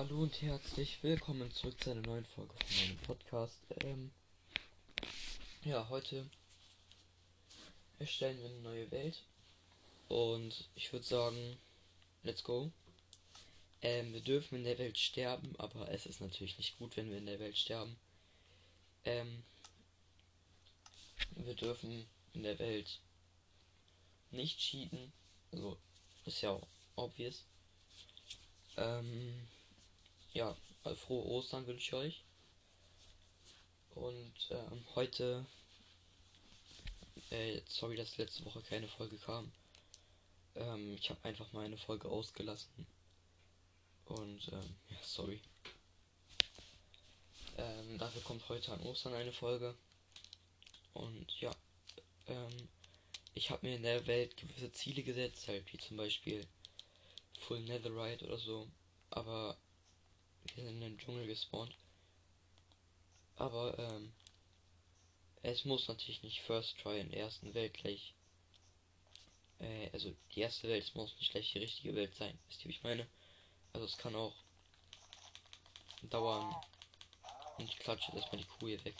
[0.00, 3.58] Hallo und herzlich willkommen zurück zu einer neuen Folge von meinem Podcast.
[3.82, 4.10] Ähm,
[5.62, 6.24] ja, heute
[7.98, 9.22] erstellen wir eine neue Welt
[10.08, 11.58] und ich würde sagen,
[12.22, 12.72] let's go.
[13.82, 17.18] Ähm, wir dürfen in der Welt sterben, aber es ist natürlich nicht gut, wenn wir
[17.18, 17.94] in der Welt sterben.
[19.04, 19.44] Ähm,
[21.34, 23.00] wir dürfen in der Welt
[24.30, 25.12] nicht cheaten,
[25.52, 25.76] also
[26.24, 26.58] ist ja
[26.96, 27.44] obvious.
[28.78, 29.46] Ähm,
[30.32, 32.24] ja, also frohe Ostern wünsche ich euch.
[33.94, 35.44] Und ähm, heute,
[37.30, 39.50] äh, sorry, dass letzte Woche keine Folge kam.
[40.54, 42.86] Ähm, ich habe einfach mal eine Folge ausgelassen.
[44.06, 45.40] Und ähm, ja, sorry.
[47.56, 49.74] Ähm, dafür kommt heute an Ostern eine Folge.
[50.94, 51.54] Und ja,
[52.26, 52.68] ähm,
[53.34, 56.46] ich habe mir in der Welt gewisse Ziele gesetzt, halt wie zum Beispiel
[57.40, 58.68] Full Netherite oder so.
[59.10, 59.56] Aber
[60.54, 61.74] wir sind in den Dschungel gespawnt.
[63.36, 64.12] Aber ähm,
[65.42, 68.14] es muss natürlich nicht First Try in der ersten Welt gleich.
[69.58, 72.38] Äh, also die erste Welt muss nicht gleich die richtige Welt sein.
[72.48, 73.06] Wisst ihr, wie ich meine?
[73.72, 74.34] Also es kann auch
[76.02, 76.54] dauern.
[77.58, 78.96] Und ich klatsche erstmal die Kuh hier weg.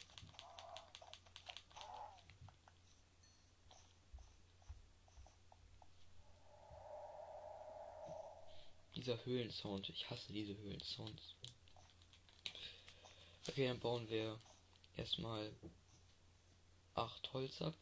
[9.01, 9.89] Dieser Höhlensound.
[9.89, 11.34] Ich hasse diese Höhlensounds.
[13.48, 14.39] Okay, dann bauen wir
[14.95, 15.51] erstmal
[16.97, 17.75] 8 Holz ab.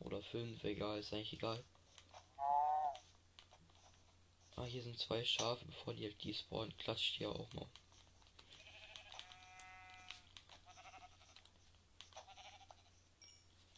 [0.00, 1.62] Oder 5, egal, ist eigentlich egal.
[4.56, 7.68] Ah, hier sind zwei Schafe, bevor die halt die spawnen, klatscht hier auch mal.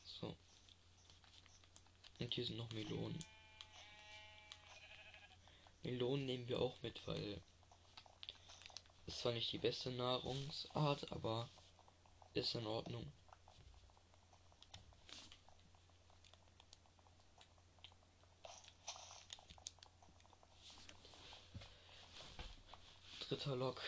[0.04, 0.34] So.
[2.18, 3.22] Und hier sind noch Melonen.
[5.82, 7.40] Melonen nehmen wir auch mit, weil
[9.06, 11.48] ist zwar nicht die beste Nahrungsart, aber
[12.34, 13.10] ist in Ordnung.
[23.28, 23.80] Dritter Lok.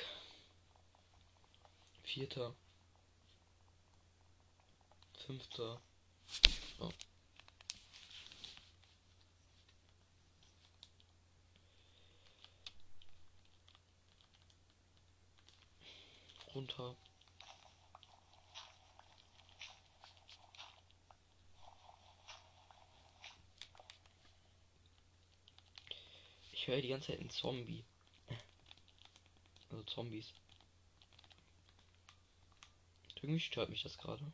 [2.03, 2.55] Vierter.
[5.27, 5.81] Fünfter.
[6.79, 6.91] So.
[16.55, 16.97] Runter.
[26.53, 27.85] Ich höre die ganze Zeit einen Zombie.
[29.71, 30.35] Also Zombies.
[33.17, 34.31] Irgendwie stört mich das gerade.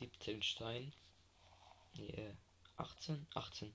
[0.00, 0.92] 17 Stein.
[1.94, 2.34] Nee,
[2.78, 3.26] 18?
[3.34, 3.72] 18.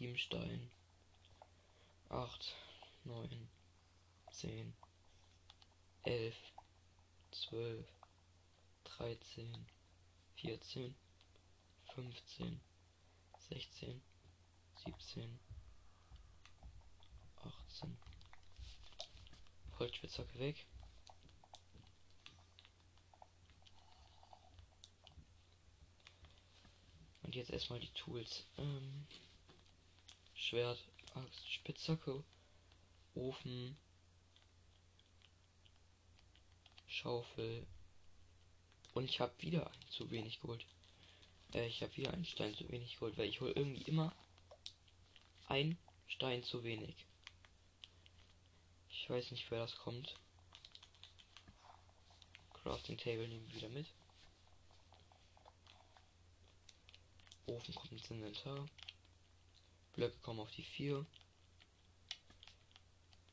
[0.00, 0.70] 7 Stein.
[2.08, 2.56] 8,
[3.04, 3.48] 9,
[4.32, 4.74] 10,
[6.04, 6.34] 11,
[7.32, 7.86] 12,
[8.84, 9.66] 13,
[10.36, 10.94] 14,
[11.94, 12.60] 15,
[13.50, 14.02] 16,
[14.86, 15.38] 17,
[17.36, 17.98] 18.
[19.78, 20.66] Holzspitzhacke weg.
[27.22, 28.46] Und jetzt erstmal die Tools.
[28.56, 29.06] Ähm
[30.40, 30.82] Schwert,
[31.14, 32.24] Axt, Spitzhacke,
[33.14, 33.76] Ofen,
[36.88, 37.66] Schaufel.
[38.94, 40.64] Und ich habe wieder zu wenig Gold.
[41.52, 44.14] Äh, ich habe wieder einen Stein zu wenig Gold, weil ich hole irgendwie immer
[45.46, 45.76] ein
[46.08, 46.96] Stein zu wenig.
[48.88, 50.16] Ich weiß nicht, wer das kommt.
[52.54, 53.86] Crafting Table nehmen wir wieder mit.
[57.46, 58.66] Ofen kommt ins Inventar.
[59.92, 61.04] Blöcke kommen auf die 4.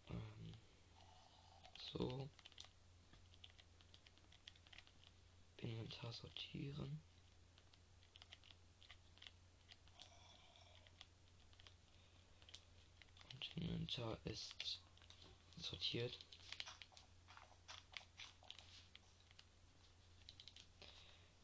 [0.10, 0.54] Ähm,
[1.94, 2.30] so.
[5.58, 7.02] Inventar sortieren.
[13.32, 14.82] Und Inventar ist
[15.58, 16.18] sortiert.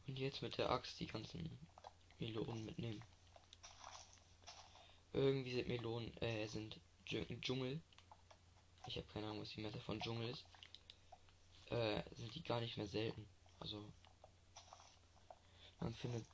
[0.06, 1.58] Und jetzt mit der Axt die ganzen
[2.18, 3.02] Melonen mitnehmen.
[5.14, 7.80] Irgendwie sind Melonen, äh, sind Dschungel.
[8.88, 10.44] Ich habe keine Ahnung, was die Messe von Dschungel ist.
[11.66, 13.24] Äh, sind die gar nicht mehr selten.
[13.60, 13.84] Also,
[15.78, 16.26] man findet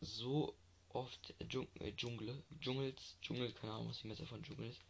[0.00, 0.54] so
[0.88, 4.80] oft Dschung äh, Dschungel, Dschungels, Dschungel, keine Ahnung, was die Messe von Dschungel ist.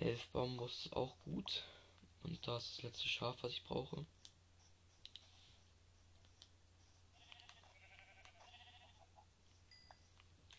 [0.00, 1.64] Elf Bambus ist auch gut.
[2.24, 4.04] Und da ist das letzte Schaf, was ich brauche.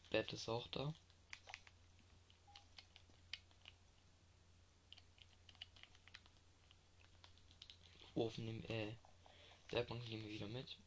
[0.09, 0.93] Bett ist auch da.
[8.15, 8.95] Ofen nehmen, äh,
[9.69, 10.77] Werkbank nehmen wir wieder mit.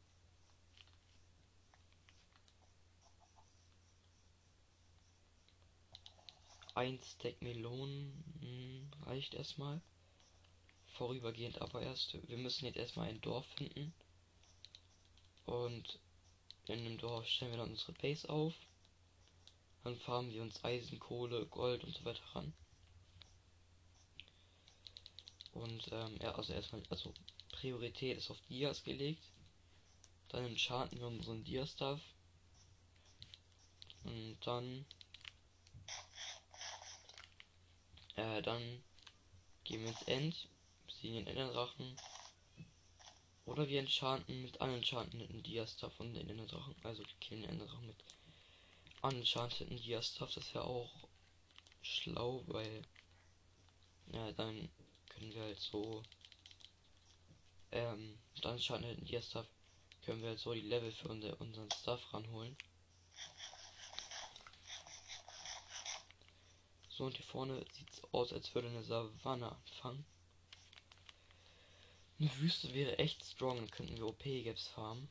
[6.75, 9.80] Ein Stack Melonen hm, reicht erstmal.
[10.94, 12.16] Vorübergehend aber erst.
[12.28, 13.94] Wir müssen jetzt erstmal ein Dorf finden.
[15.46, 16.00] Und
[16.66, 18.54] in dem Dorf stellen wir dann unsere Base auf.
[19.84, 22.52] Dann farmen wir uns Eisen, Kohle, Gold und so weiter ran.
[25.52, 27.12] Und ähm, ja, also erstmal, also
[27.52, 29.23] Priorität ist auf Dias gelegt.
[30.29, 32.00] Dann enchanten wir unseren Dia-Stuff.
[34.05, 34.87] Und dann
[38.17, 38.82] äh, dann
[39.64, 40.49] gehen wir ins End,
[40.87, 41.96] besiegen den Enderdrachen.
[43.44, 46.75] Oder wir enchanten mit unenchanteten Dia-Stuff und den Enderdrachen.
[46.82, 48.05] Also wir killen den Enderdrachen mit
[49.02, 50.34] unenchanteten Dia-Stuff.
[50.34, 51.08] Das wäre auch
[51.82, 52.82] schlau, weil
[54.12, 54.70] ja, dann
[55.08, 56.02] können wir halt so
[57.72, 59.46] ähm, dann enchanten Dia-Stuff
[60.02, 62.56] können wir halt so die Level für unser, unseren Stuff ranholen.
[66.88, 70.04] So, und hier vorne sieht es aus, als würde eine Savanne anfangen.
[72.19, 75.08] Eine Wüste wäre echt strong, dann könnten wir OP-Gaps farmen.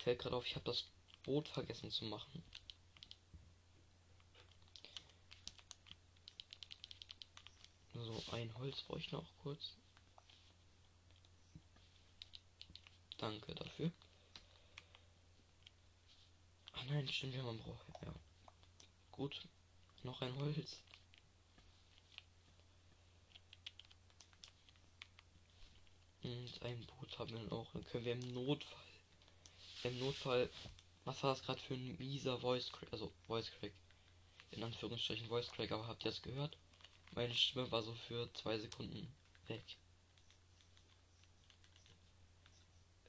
[0.00, 0.84] Fällt gerade auf, ich habe das
[1.24, 2.42] Boot vergessen zu machen.
[7.94, 9.76] So, ein Holz brauche ich noch kurz.
[13.18, 13.92] Danke dafür.
[16.72, 18.14] Ach nein, stimmt, ja, man braucht ja.
[19.12, 19.46] Gut,
[20.02, 20.82] noch ein Holz.
[26.22, 27.70] Und ein Boot haben wir auch.
[27.72, 28.89] Dann können wir im Notfall.
[29.84, 30.50] Im Notfall.
[31.04, 32.92] Was war das gerade für ein mieser Voice Crack?
[32.92, 33.72] Also Voice Crack.
[34.50, 36.56] In Anführungsstrichen Voice Crack, aber habt ihr das gehört?
[37.12, 39.12] Meine Stimme war so für zwei Sekunden
[39.46, 39.64] weg.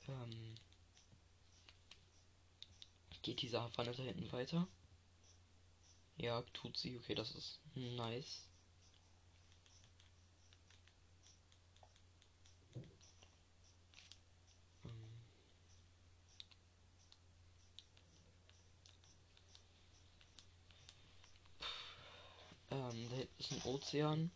[0.07, 0.55] Ähm
[3.21, 4.67] geht diese Pfanne da hinten weiter?
[6.17, 6.97] Ja, tut sie.
[6.97, 8.47] Okay, das ist nice.
[22.69, 24.31] Ähm, da hinten ist ein Ozean.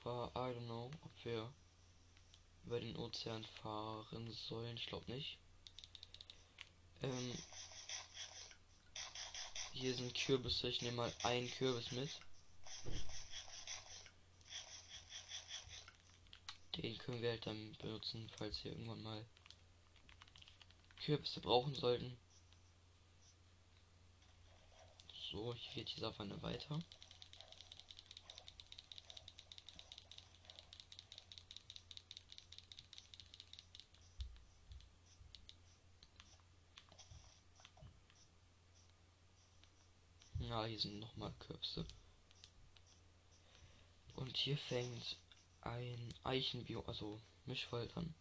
[0.00, 1.52] Aber I don't know, ob wir
[2.64, 4.76] über den Ozean fahren sollen.
[4.78, 5.38] Ich glaube nicht.
[7.02, 7.38] Ähm,
[9.72, 10.68] hier sind Kürbisse.
[10.68, 12.10] Ich nehme mal einen Kürbis mit.
[16.78, 19.26] Den können wir halt dann benutzen, falls wir irgendwann mal
[21.04, 22.16] Kürbisse brauchen sollten.
[25.32, 26.78] So, hier geht die Savanne weiter.
[40.38, 41.86] Ja, hier sind noch mal Kürbisse.
[44.16, 45.16] Und hier fängt
[45.62, 48.14] ein Eichenbio, also Mischwald an.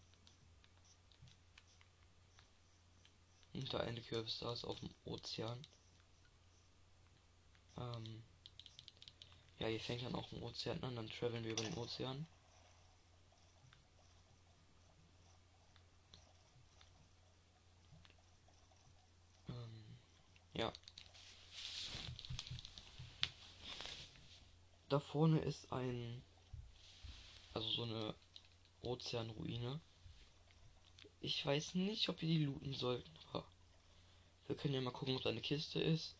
[3.53, 5.67] Und der eine Kürbis da ist auf dem Ozean.
[7.77, 8.23] Ähm,
[9.59, 12.25] ja, hier fängt dann auch ein Ozean an, dann traveln wir über den Ozean.
[19.49, 19.85] Ähm,
[20.53, 20.73] ja.
[24.89, 26.21] Da vorne ist ein,
[27.53, 28.15] also so eine
[28.81, 29.79] Ozeanruine.
[31.21, 33.09] Ich weiß nicht, ob wir die looten sollten,
[34.47, 36.17] wir können ja mal gucken, ob da eine Kiste ist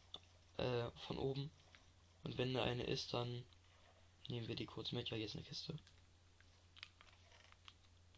[0.62, 1.52] äh, von oben.
[2.24, 3.44] Und wenn da eine ist, dann
[4.30, 5.10] nehmen wir die kurz mit.
[5.10, 5.78] Ja, hier ist eine Kiste.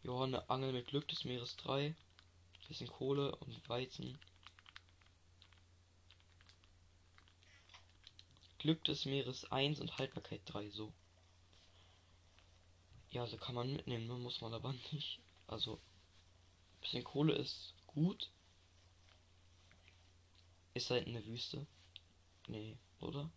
[0.02, 1.94] Ja, eine Angel mit Glück des Meeres 3.
[2.68, 4.18] Bisschen Kohle und Weizen.
[8.58, 10.92] Glück des Meeres 1 und Haltbarkeit 3, so.
[13.10, 14.14] Ja, so also kann man mitnehmen, ne?
[14.14, 15.20] muss man aber nicht.
[15.46, 15.80] Also,
[16.80, 18.30] bisschen Kohle ist gut.
[20.74, 21.66] Ist halt eine Wüste.
[22.46, 23.30] Nee, oder?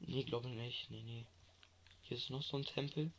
[0.00, 0.90] Nee, glaube nicht.
[0.90, 1.26] Nee, nee.
[2.02, 3.10] Hier ist noch so ein Tempel.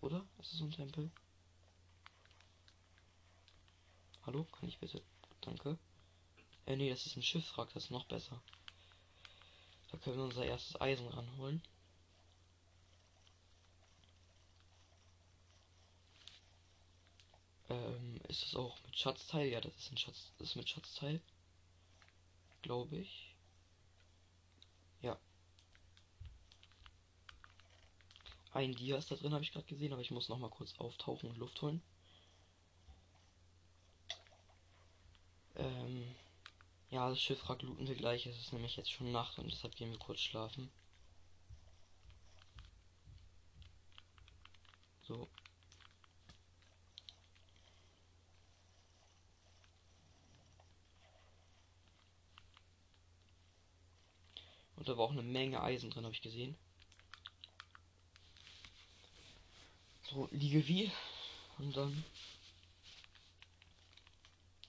[0.00, 0.26] Oder?
[0.38, 1.10] Ist so ein Tempel?
[4.26, 4.44] Hallo?
[4.44, 5.02] Kann ich bitte?
[5.40, 5.78] Danke.
[6.66, 8.42] Äh, nee, das ist ein Schiffswrack, das ist noch besser.
[9.90, 11.62] Da können wir unser erstes Eisen ranholen.
[17.70, 19.48] Ähm, ist das auch mit Schatzteil?
[19.48, 21.20] Ja, das ist ein Schatz, das ist mit Schatzteil.
[22.62, 23.34] Glaube ich.
[25.02, 25.18] Ja.
[28.52, 30.74] Ein Dia ist da drin, habe ich gerade gesehen, aber ich muss noch mal kurz
[30.78, 31.80] auftauchen und Luft holen.
[35.56, 36.14] Ähm,
[36.90, 38.26] ja, das Schiffwrack looten wir gleich.
[38.26, 40.70] Es ist nämlich jetzt schon Nacht und deshalb gehen wir kurz schlafen.
[45.02, 45.28] So.
[54.80, 56.56] Und da war auch eine Menge Eisen drin, habe ich gesehen.
[60.04, 60.90] So, liege wie.
[61.58, 62.02] Und dann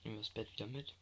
[0.04, 0.94] nehmen wir das Bett wieder mit.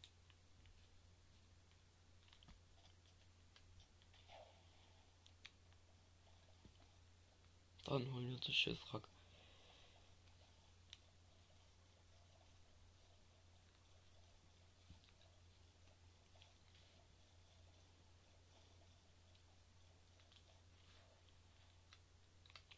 [7.86, 9.08] Dann holen wir uns das Schiffwrack.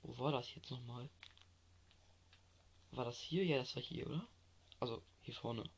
[0.05, 1.09] Wo war das jetzt nochmal?
[2.93, 3.45] War das hier?
[3.45, 4.27] Ja, das war hier, oder?
[4.81, 5.69] Also, hier vorne.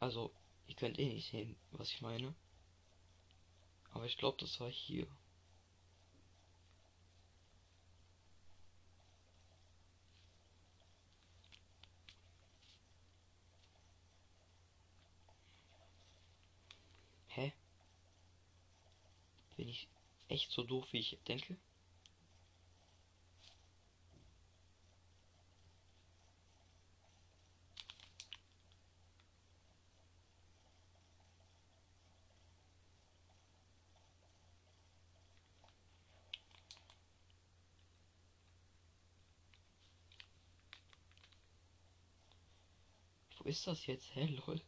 [0.00, 0.32] Also,
[0.66, 2.34] ihr könnt eh nicht sehen, was ich meine.
[3.92, 5.06] Aber ich glaube, das war hier.
[17.28, 17.52] Hä?
[19.56, 19.88] Bin ich
[20.28, 21.56] echt so doof, wie ich denke?
[43.50, 44.14] Ist das jetzt?
[44.14, 44.60] Hä, lol.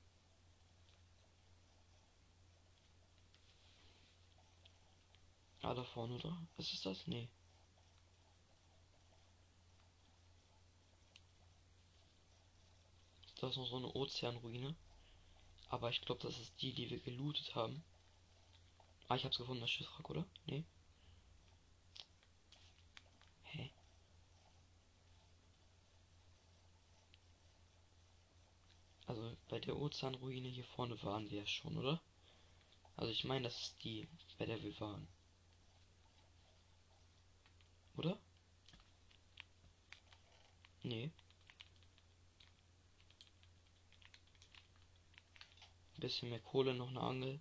[5.63, 6.37] Ah, da vorne, oder?
[6.57, 7.07] Was ist das?
[7.07, 7.29] Nee.
[13.41, 14.75] Da ist noch so eine Ozeanruine.
[15.69, 17.83] Aber ich glaube, das ist die, die wir gelootet haben.
[19.09, 20.27] Ah, ich hab's gefunden, das Schiffwrack, oder?
[20.47, 20.65] Nee.
[23.43, 23.71] Hä?
[29.07, 32.01] Also bei der Ozeanruine hier vorne waren wir schon, oder?
[32.97, 34.07] Also ich meine, das ist die,
[34.39, 35.07] bei der wir waren.
[37.97, 38.19] Oder?
[40.83, 41.11] Nee.
[45.97, 47.41] Ein bisschen mehr Kohle, noch eine Angel.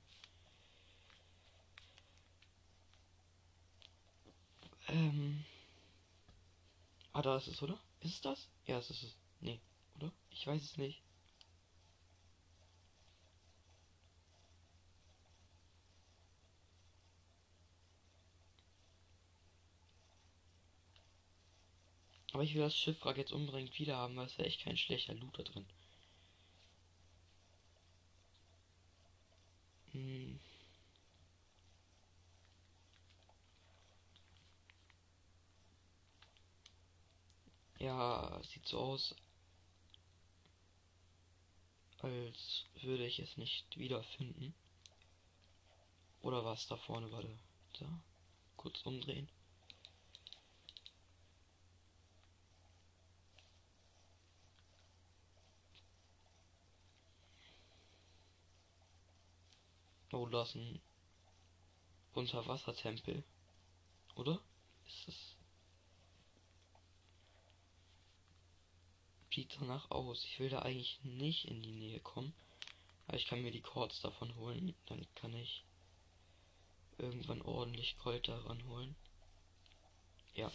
[4.87, 5.43] Ähm.
[7.13, 7.79] Ah, da ist es, oder?
[8.01, 8.47] Ist es das?
[8.65, 9.15] Ja, es ist es.
[9.39, 9.59] Nee,
[9.95, 10.11] oder?
[10.29, 11.01] Ich weiß es nicht.
[22.33, 25.13] Aber ich will das Schiffwrack jetzt unbedingt wieder haben, weil es ja echt kein schlechter
[25.13, 25.65] Loot da drin.
[29.91, 30.39] Hm.
[37.79, 39.15] Ja, sieht so aus,
[41.99, 44.53] als würde ich es nicht wiederfinden.
[46.21, 47.29] Oder was da vorne, warte.
[47.79, 47.87] Da.
[48.55, 49.27] Kurz umdrehen.
[60.11, 60.81] Ist ein
[62.13, 63.23] Unterwassertempel.
[64.15, 64.41] Oder?
[64.85, 65.15] Ist das.
[69.33, 70.25] Sieht danach aus.
[70.25, 72.33] Ich will da eigentlich nicht in die Nähe kommen.
[73.07, 74.75] Aber ich kann mir die Chords davon holen.
[74.87, 75.63] Dann kann ich
[76.97, 78.95] irgendwann ordentlich Gold daran holen.
[80.35, 80.51] Ja.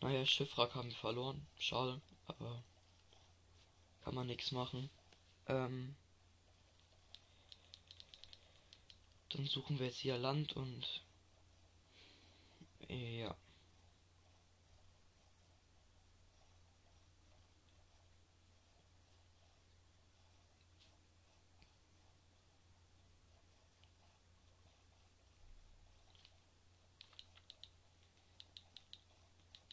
[0.00, 1.46] Naja, Schiffwrack haben wir verloren.
[1.58, 2.62] Schade, aber
[4.04, 4.90] kann man nichts machen.
[5.48, 5.96] Ähm,
[9.30, 11.02] dann suchen wir jetzt hier Land und
[12.88, 13.34] ja.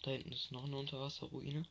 [0.04, 1.66] Da hinten ist noch eine Unterwasserruine.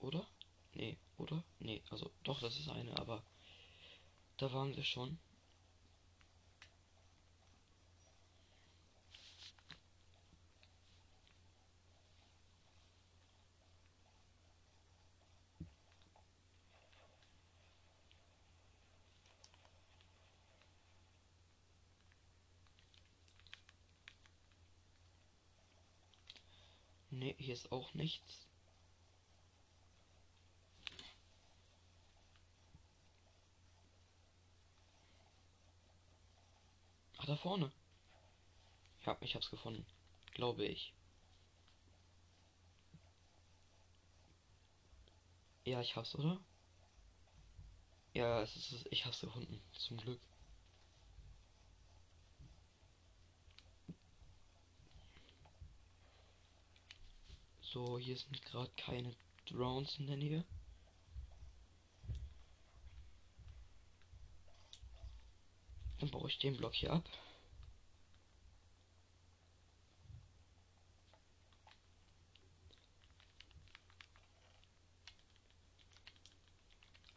[0.00, 0.26] Oder?
[0.74, 1.42] Nee, oder?
[1.58, 3.22] Nee, also doch, das ist eine, aber
[4.36, 5.18] da waren wir schon.
[27.10, 28.46] Ne, hier ist auch nichts.
[37.18, 37.72] Ach, da vorne.
[39.06, 39.86] Ja, ich hab's gefunden.
[40.34, 40.92] Glaube ich.
[45.64, 46.38] Ja, ich hab's, oder?
[48.14, 49.62] Ja, es ist, ich hab's gefunden.
[49.72, 50.20] Zum Glück.
[57.76, 59.14] So, hier sind gerade keine
[59.44, 60.46] Drones in der Nähe.
[65.98, 67.06] Dann baue ich den Block hier ab.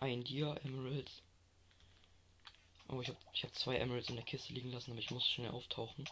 [0.02, 1.22] Ein Dia Emeralds.
[2.90, 5.26] Oh, ich habe ich hab zwei Emeralds in der Kiste liegen lassen, aber ich muss
[5.26, 6.04] schnell auftauchen.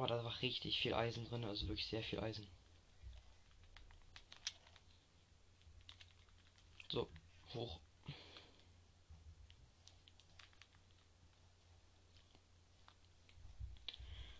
[0.00, 2.48] Aber da war richtig viel Eisen drin, also wirklich sehr viel Eisen.
[6.88, 7.06] So,
[7.52, 7.78] hoch.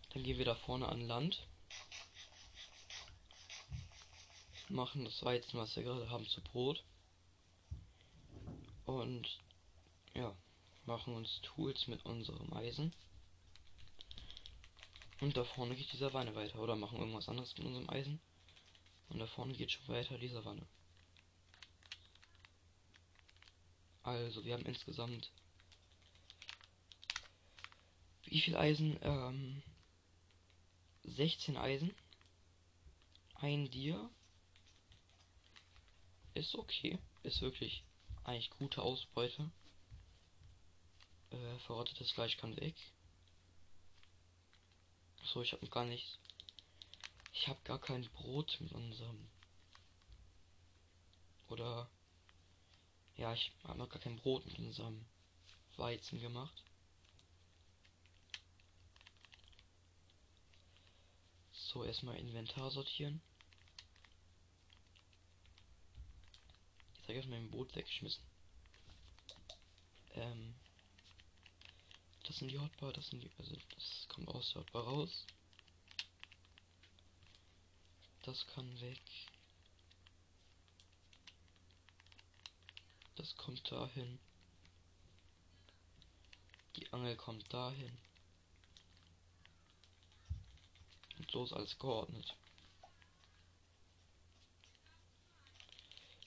[0.09, 1.45] Dann gehen wir da vorne an Land.
[4.69, 6.83] Machen das Weizen, was wir gerade haben, zu Brot.
[8.87, 9.39] Und
[10.15, 10.35] ja,
[10.87, 12.95] machen uns Tools mit unserem Eisen.
[15.21, 16.59] Und da vorne geht dieser Wanne weiter.
[16.59, 18.19] Oder machen irgendwas anderes mit unserem Eisen.
[19.07, 20.67] Und da vorne geht schon weiter dieser Wanne.
[24.01, 25.31] Also, wir haben insgesamt.
[28.23, 28.97] Wie viel Eisen?
[29.03, 29.61] Ähm,
[31.03, 31.93] 16 Eisen.
[33.35, 34.09] Ein Dia.
[36.33, 36.97] Ist okay.
[37.21, 37.83] Ist wirklich
[38.23, 39.51] eigentlich gute Ausbeute.
[41.29, 42.75] Äh, verrottetes Fleisch kann weg.
[45.23, 46.19] So, ich habe gar nicht.
[47.33, 49.29] Ich habe gar kein Brot mit unserem.
[51.47, 51.89] Oder.
[53.17, 55.05] Ja, ich habe noch gar kein Brot mit unserem
[55.77, 56.63] Weizen gemacht.
[61.51, 63.21] So, erstmal Inventar sortieren.
[66.93, 68.23] Jetzt habe ich erstmal mein Boot weggeschmissen.
[70.15, 70.60] Ähm.
[72.31, 75.25] Das sind die Hotbar, das sind die, also das kommt aus der Hotbar raus.
[78.23, 79.01] Das kann weg.
[83.17, 84.17] Das kommt dahin.
[86.77, 87.97] Die Angel kommt dahin.
[91.17, 92.33] Und so ist alles geordnet.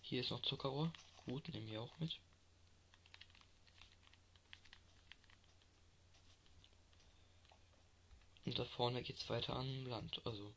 [0.02, 0.92] Hier ist noch Zuckerrohr.
[1.24, 2.20] Gut, nehmen wir auch mit.
[8.44, 10.20] Und da vorne geht es weiter am Land.
[10.24, 10.52] Also,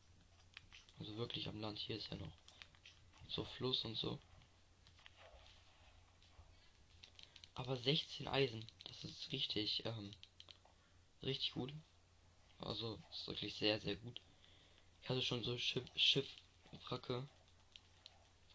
[0.98, 1.78] also wirklich am Land.
[1.78, 2.32] Hier ist ja noch
[3.28, 4.18] so Fluss und so.
[7.54, 10.12] Aber 16 Eisen, das ist richtig, ähm,
[11.22, 11.72] richtig gut.
[12.60, 14.20] Also, ist wirklich sehr, sehr gut.
[15.02, 17.28] Ich hatte schon so Schiff, Schiffwracke,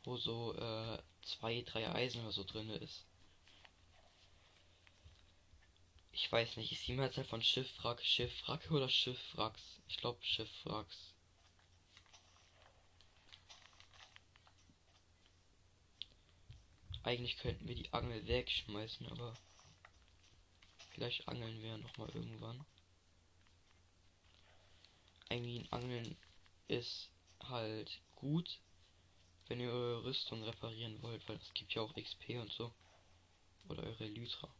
[0.03, 3.05] wo so äh, zwei, drei Eisen oder so drin ist.
[6.13, 9.81] Ich weiß nicht, ist die Mehrzahl von Schiffwrack Schiffwrack oder Schiffwracks?
[9.89, 11.13] Ich glaube Schiffwracks.
[17.03, 19.33] Eigentlich könnten wir die Angel wegschmeißen, aber
[20.91, 22.63] vielleicht angeln wir noch mal irgendwann.
[25.27, 26.15] Eigentlich Angeln
[26.67, 27.09] ist
[27.41, 28.59] halt gut,
[29.47, 32.73] wenn ihr eure Rüstung reparieren wollt, weil es gibt ja auch XP und so.
[33.69, 34.53] Oder eure Lytra.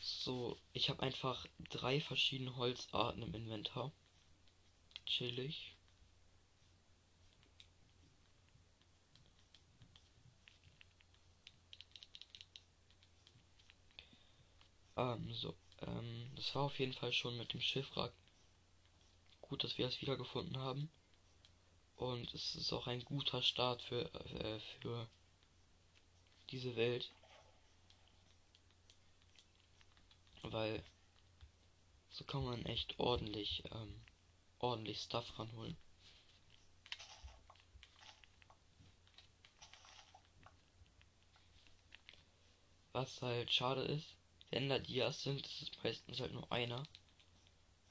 [0.00, 3.92] So, ich habe einfach drei verschiedene Holzarten im Inventar.
[5.06, 5.74] Chillig.
[14.98, 18.12] Ähm, so, ähm, das war auf jeden Fall schon mit dem Schiffwrack
[19.40, 20.90] gut, dass wir es wiedergefunden haben.
[21.96, 25.08] Und es ist auch ein guter Start für, äh, für
[26.50, 27.10] diese Welt.
[30.52, 30.82] Weil
[32.10, 34.00] so kann man echt ordentlich, ähm,
[34.58, 35.76] ordentlich Stuff ranholen.
[42.92, 44.16] Was halt schade ist,
[44.50, 46.82] wenn da Dias sind, ist es meistens halt nur einer.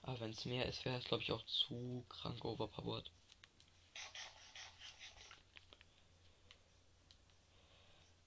[0.02, 3.12] Aber wenn es mehr ist, wäre es glaube ich auch zu krank overpowered.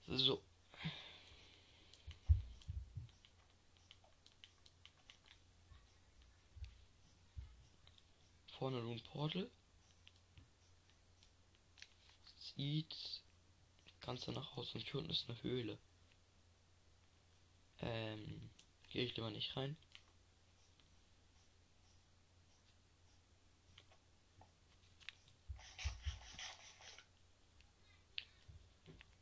[0.06, 0.42] So.
[8.58, 9.48] Vorne nun Portal.
[12.56, 13.22] Sieht
[14.00, 15.78] ganz danach aus und hier unten ist eine Höhle.
[17.80, 18.50] Ähm,
[18.88, 19.76] gehe ich lieber nicht rein.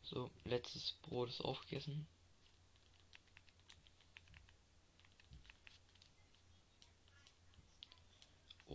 [0.04, 2.06] So, letztes Brot ist aufgegessen.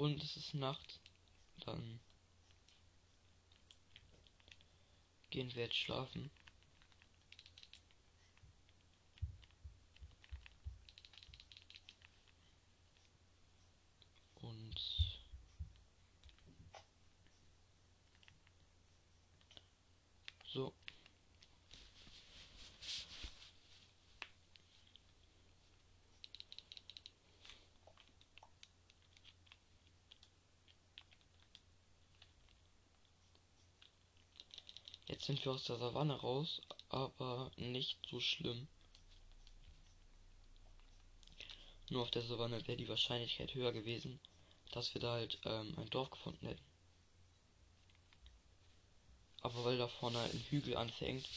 [0.01, 0.99] Und es ist Nacht.
[1.63, 1.99] Dann
[5.29, 6.31] gehen wir jetzt schlafen.
[20.51, 20.73] So.
[35.21, 38.67] Jetzt sind wir aus der Savanne raus, aber nicht so schlimm.
[41.89, 44.19] Nur auf der Savanne wäre die Wahrscheinlichkeit höher gewesen,
[44.71, 46.65] dass wir da halt ähm, ein Dorf gefunden hätten.
[49.41, 51.29] Aber weil da vorne ein Hügel anfängt,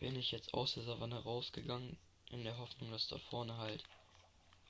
[0.00, 1.96] bin ich jetzt aus der Savanne rausgegangen,
[2.30, 3.84] in der Hoffnung, dass da vorne halt.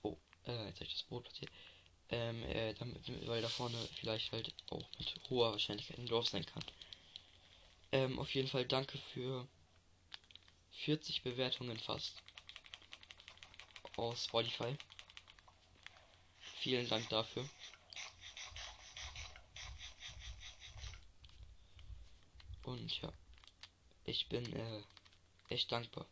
[0.02, 1.50] Oh, äh, jetzt habe ich das Boot platziert.
[2.10, 6.44] Ähm, äh, damit, weil da vorne vielleicht halt auch mit hoher Wahrscheinlichkeit ein Dorf sein
[6.44, 6.62] kann.
[7.92, 9.46] Ähm, auf jeden Fall danke für
[10.72, 12.22] 40 Bewertungen fast.
[13.96, 14.76] Aus Spotify.
[16.60, 17.48] Vielen Dank dafür.
[22.64, 23.12] Und ja,
[24.04, 24.82] ich bin äh,
[25.48, 26.06] echt dankbar.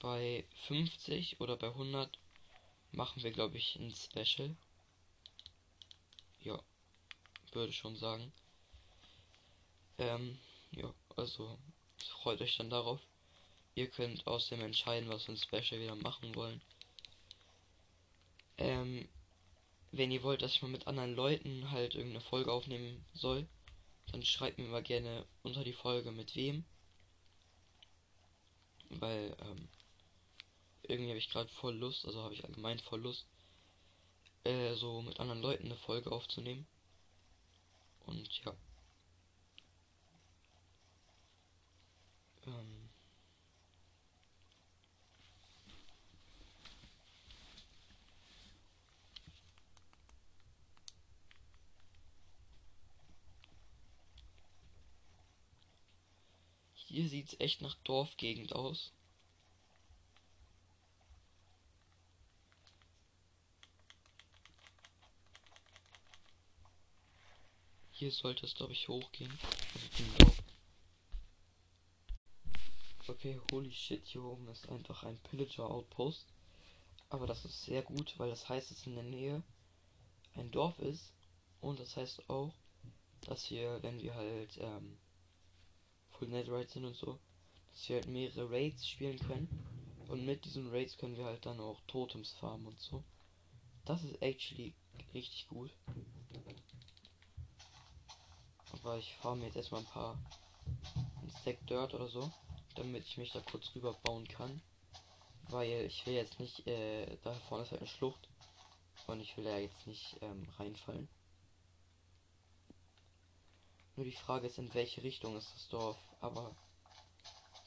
[0.00, 2.18] Bei 50 oder bei 100
[2.90, 4.56] machen wir, glaube ich, ein Special.
[7.52, 8.32] Würde schon sagen.
[9.98, 10.38] Ähm,
[10.72, 11.58] ja, also
[12.22, 13.00] freut euch dann darauf.
[13.74, 16.60] Ihr könnt außerdem entscheiden, was wir ein Special wieder machen wollen.
[18.58, 19.08] Ähm,
[19.92, 23.46] wenn ihr wollt, dass ich mal mit anderen Leuten halt irgendeine Folge aufnehmen soll,
[24.10, 26.64] dann schreibt mir mal gerne unter die Folge mit wem.
[28.88, 29.68] Weil ähm,
[30.82, 33.26] irgendwie habe ich gerade voll Lust, also habe ich allgemein voll Lust,
[34.44, 36.66] äh, so mit anderen Leuten eine Folge aufzunehmen.
[38.06, 38.54] Und ja.
[42.46, 42.88] Ähm,
[56.92, 58.92] Hier sieht es echt nach Dorfgegend aus.
[68.02, 69.30] Hier sollte es, glaube ich, hochgehen.
[72.98, 76.26] Also okay, holy shit, hier oben ist einfach ein Pillager Outpost.
[77.10, 79.44] Aber das ist sehr gut, weil das heißt, dass in der Nähe
[80.34, 81.12] ein Dorf ist.
[81.60, 82.52] Und das heißt auch,
[83.20, 84.98] dass wir, wenn wir halt ähm,
[86.10, 87.20] Full Netherite sind und so,
[87.70, 89.48] dass wir halt mehrere Raids spielen können.
[90.08, 93.04] Und mit diesen Raids können wir halt dann auch Totems farmen und so.
[93.84, 94.74] Das ist actually
[95.14, 95.70] richtig gut.
[98.82, 100.18] Aber ich farme jetzt erstmal ein paar
[101.22, 102.30] ein Stack Dirt oder so,
[102.74, 104.60] damit ich mich da kurz rüber bauen kann.
[105.50, 108.28] Weil ich will jetzt nicht, äh, da vorne ist halt eine Schlucht.
[109.06, 111.08] Und ich will ja jetzt nicht ähm, reinfallen.
[113.96, 115.98] Nur die Frage ist, in welche Richtung ist das Dorf.
[116.20, 116.54] Aber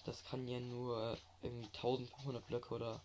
[0.06, 3.02] das kann ja nur irgendwie 1500 Blöcke oder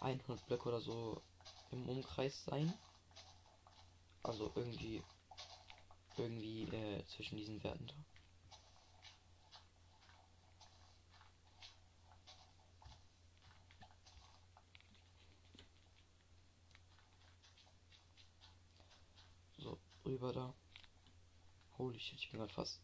[0.00, 1.22] 100 Blöcke oder so
[1.70, 2.72] im Umkreis sein.
[4.22, 5.02] Also irgendwie
[6.18, 7.94] irgendwie äh, zwischen diesen Werten da.
[19.58, 20.54] So, rüber da.
[21.78, 22.80] Holy shit, ich bin gerade fast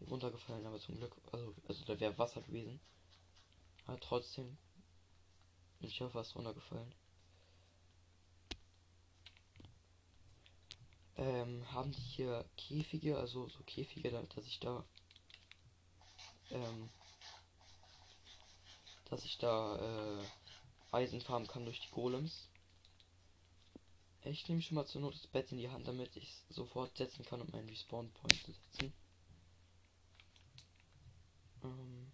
[0.00, 2.80] runtergefallen, aber zum Glück, also, also da wäre Wasser gewesen.
[3.86, 4.56] Aber trotzdem
[5.80, 6.94] bin ich ja fast runtergefallen.
[11.16, 14.84] Ähm, haben die hier Käfige, also so Käfige, dass ich da,
[16.50, 16.88] ähm,
[19.10, 20.24] dass ich da äh,
[20.90, 22.48] Eisen farmen kann durch die Golems.
[24.24, 26.96] Ich nehme schon mal zur Not das Bett in die Hand, damit ich es sofort
[26.96, 28.92] setzen kann, um meinen Respawn Point zu setzen.
[31.64, 32.12] Ähm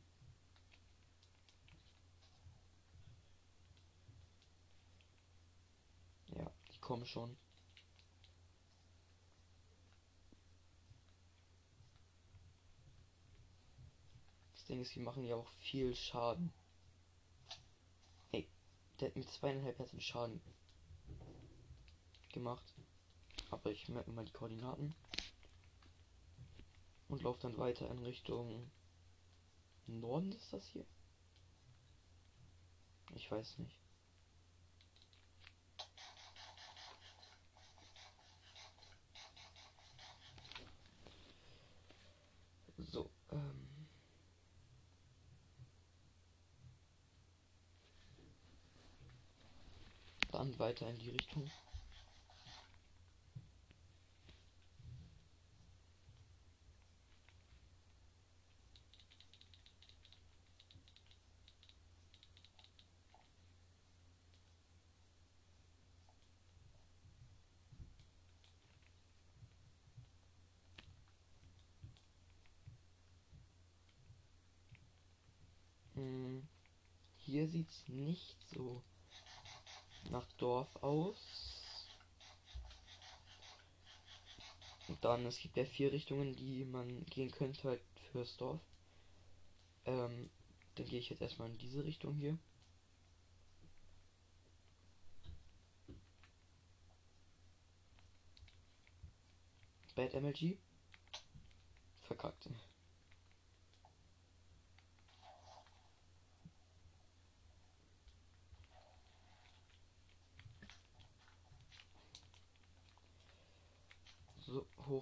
[6.34, 7.37] ja, die kommen schon.
[14.68, 16.52] Ding ist, die machen ja auch viel Schaden.
[18.31, 18.48] Hey,
[19.00, 20.40] der hat mit zweieinhalb Herzen Schaden
[22.33, 22.74] gemacht.
[23.50, 24.94] Aber ich merke mal die Koordinaten.
[27.09, 28.70] Und laufe dann weiter in Richtung
[29.88, 30.85] Norden ist das hier?
[33.14, 33.81] Ich weiß nicht.
[42.76, 43.67] So, ähm.
[50.48, 51.50] Dann weiter in die Richtung.
[75.94, 76.48] Hm,
[77.18, 78.82] hier sieht es nicht so
[80.11, 81.16] nach Dorf aus.
[84.88, 88.61] Und dann, es gibt ja vier Richtungen, die man gehen könnte halt fürs Dorf.
[89.84, 90.30] Ähm,
[90.76, 92.38] dann gehe ich jetzt erstmal in diese Richtung hier.
[99.94, 100.56] Bad MLG.
[102.02, 102.48] Verkackt.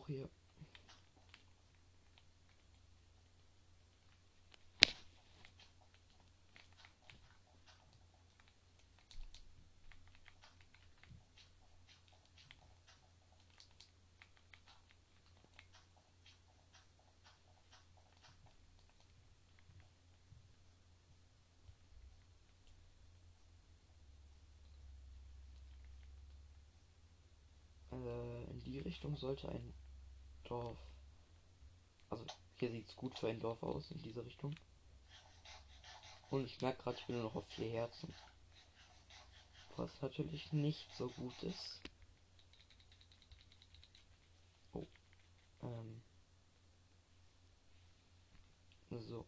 [0.07, 0.29] Hoch hier.
[27.93, 29.73] Äh, in die Richtung sollte ein
[30.47, 30.79] Dorf.
[32.11, 32.25] Also
[32.57, 34.55] hier sieht es gut für ein Dorf aus in diese Richtung.
[36.31, 38.15] Und ich merke gerade, ich bin nur noch auf vier Herzen.
[39.77, 41.81] Was natürlich nicht so gut ist.
[44.73, 44.87] Oh.
[45.63, 46.03] Ähm.
[48.91, 49.27] So.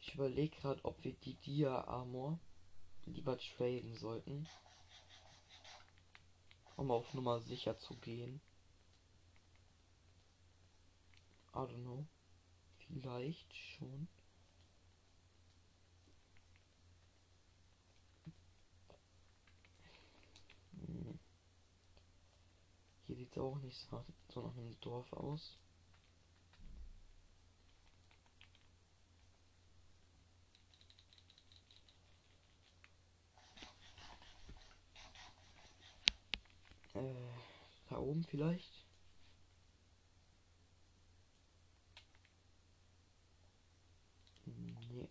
[0.00, 2.40] Ich überlege gerade, ob wir die Dia Armor
[3.04, 4.48] lieber traden sollten.
[6.78, 8.40] Um auf Nummer sicher zu gehen.
[11.52, 12.06] I don't know.
[12.86, 14.06] Vielleicht schon.
[20.86, 21.18] Hm.
[23.08, 23.76] Hier sieht es auch nicht
[24.28, 25.58] so nach einem Dorf aus.
[36.98, 37.14] Äh,
[37.88, 38.86] da oben vielleicht.
[44.44, 45.08] Nee.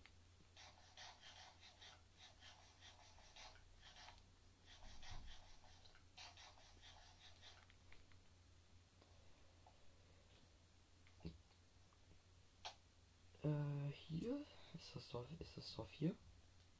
[13.42, 14.44] Äh, hier?
[14.74, 16.14] Ist das Dorf, ist das Dorf hier?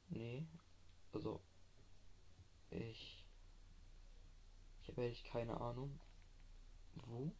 [0.09, 0.45] Nee.
[1.13, 1.41] Also,
[2.71, 3.25] ich
[4.89, 5.99] ich habe ehrlich keine Ahnung.
[6.95, 7.31] Wo?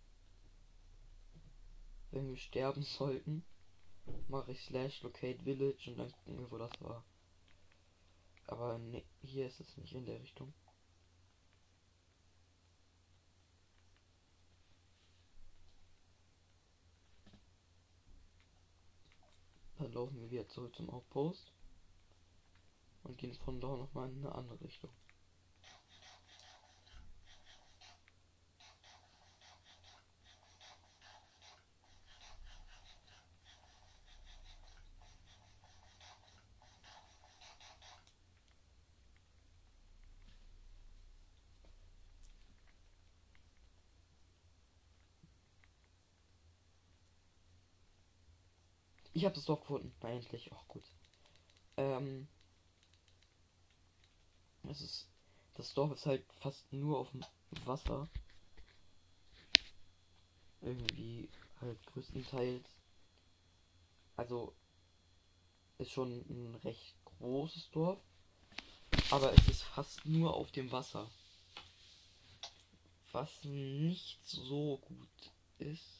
[2.11, 3.43] Wenn wir sterben sollten,
[4.27, 7.03] mache ich slash locate village und dann gucken wir, wo das war.
[8.45, 10.53] Aber ne, hier ist es nicht in der Richtung.
[19.79, 21.51] Dann laufen wir wieder zurück zum Outpost
[23.03, 24.91] und gehen von da nochmal in eine andere Richtung.
[49.19, 49.93] Ich habe das Dorf gefunden.
[50.01, 50.49] Na, endlich.
[50.53, 50.85] Auch gut.
[51.75, 52.29] Ähm.
[54.69, 55.09] Es ist.
[55.55, 57.25] Das Dorf ist halt fast nur auf dem
[57.65, 58.07] Wasser.
[60.61, 61.27] Irgendwie
[61.59, 62.65] halt größtenteils.
[64.15, 64.55] Also
[65.79, 67.99] ist schon ein recht großes Dorf.
[69.11, 71.11] Aber es ist fast nur auf dem Wasser.
[73.11, 75.98] Was nicht so gut ist.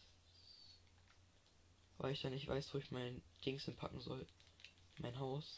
[2.00, 4.26] Weil ich dann nicht weiß, wo ich mein Dings hinpacken soll.
[5.00, 5.58] Mein Haus.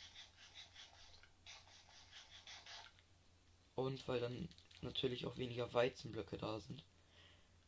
[3.76, 4.50] Und weil dann
[4.82, 6.84] natürlich auch weniger Weizenblöcke da sind.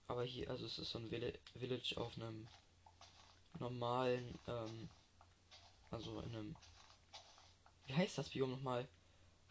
[0.08, 2.48] Aber hier, also es ist so ein Village auf einem
[3.60, 4.90] normalen, ähm,
[5.92, 6.56] also in einem,
[7.86, 8.88] wie heißt das Biom nochmal?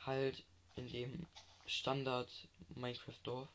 [0.00, 1.26] Halt in dem
[1.66, 2.28] Standard
[2.74, 3.48] Minecraft Dorf.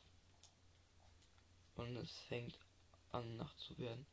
[1.76, 2.58] Und es fängt
[3.12, 4.06] an Nacht zu werden.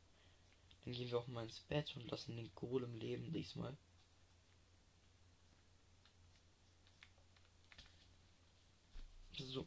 [0.84, 3.76] Dann gehen wir auch mal ins Bett und lassen den Golem leben diesmal.
[9.32, 9.66] So.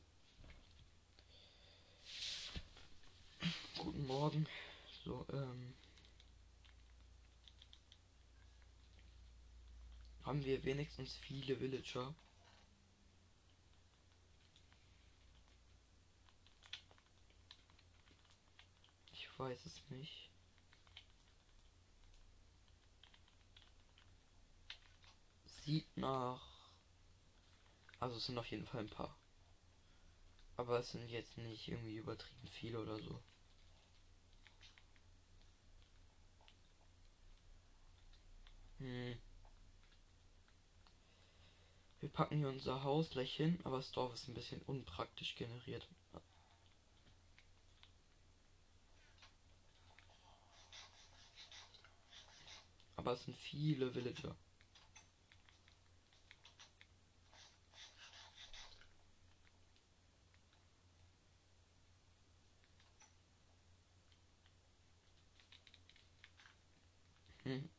[3.79, 4.47] Guten Morgen.
[5.03, 5.73] So, ähm.
[10.23, 12.13] Haben wir wenigstens viele Villager?
[19.13, 20.26] Ich weiß es nicht.
[25.67, 26.39] Sieht nach.
[27.99, 29.13] Also es sind auf jeden Fall ein paar.
[30.55, 33.21] Aber es sind jetzt nicht irgendwie übertrieben viele oder so.
[38.77, 39.17] Hm.
[41.99, 45.85] Wir packen hier unser Haus gleich hin, aber das Dorf ist ein bisschen unpraktisch generiert.
[52.95, 54.33] Aber es sind viele Villager.
[67.47, 67.69] Hm.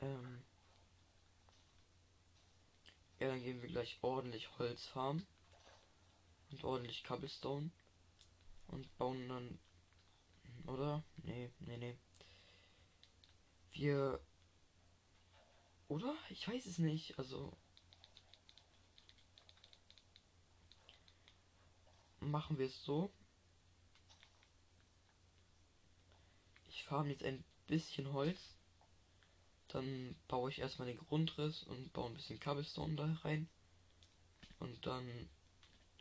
[0.00, 0.42] Ähm.
[3.26, 5.26] Ja, dann gehen wir gleich ordentlich Holz farmen.
[6.52, 7.72] Und ordentlich Cobblestone.
[8.68, 9.58] Und bauen dann.
[10.68, 11.02] Oder?
[11.24, 11.98] Nee, nee, nee.
[13.72, 14.20] Wir.
[15.88, 16.14] Oder?
[16.30, 17.18] Ich weiß es nicht.
[17.18, 17.58] Also.
[22.20, 23.12] Machen wir es so.
[26.68, 28.55] Ich farm jetzt ein bisschen Holz.
[29.76, 33.46] Dann baue ich erstmal den Grundriss und baue ein bisschen Cobblestone da rein.
[34.58, 35.28] Und dann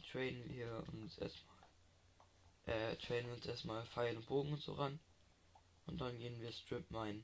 [0.09, 1.57] traden wir uns erstmal
[2.67, 4.97] äh, traden wir uns erstmal Pfeil und Bogen und so ran.
[5.87, 7.23] Und dann gehen wir Strip Mine.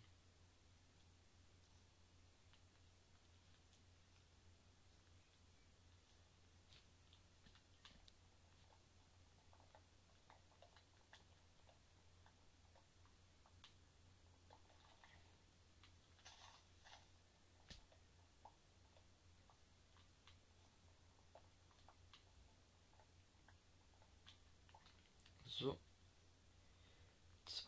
[25.62, 25.78] So.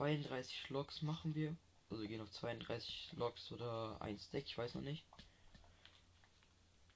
[0.03, 1.55] 32 Loks machen wir.
[1.89, 5.05] Also gehen auf 32 Loks oder ein Stack, ich weiß noch nicht.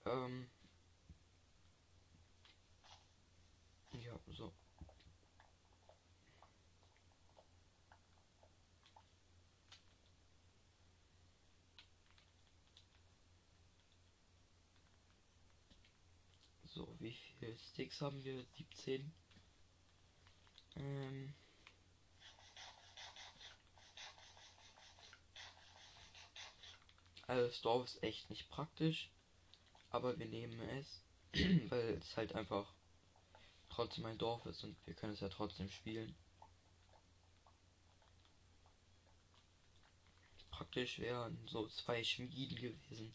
[0.06, 0.50] Ähm.
[3.94, 4.52] Ja, so.
[16.66, 18.44] So, wie viele Sticks haben wir?
[18.58, 19.14] 17.
[27.38, 29.12] also das Dorf ist echt nicht praktisch,
[29.92, 31.02] aber wir nehmen es,
[31.70, 32.74] weil es halt einfach
[33.70, 36.16] trotzdem ein Dorf ist und wir können es ja trotzdem spielen.
[40.50, 43.14] Praktisch wären so zwei Schmieden gewesen,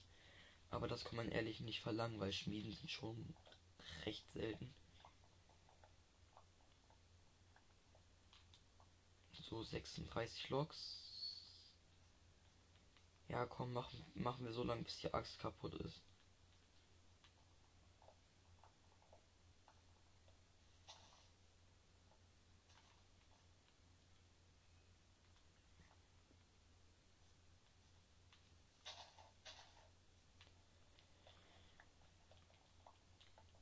[0.71, 3.35] aber das kann man ehrlich nicht verlangen, weil Schmieden sind schon
[4.07, 4.73] recht selten.
[9.51, 11.12] so 36 Loks.
[13.33, 16.03] Ja, komm, machen, machen wir so lange, bis die Axt kaputt ist.